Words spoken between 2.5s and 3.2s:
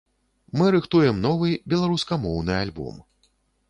альбом.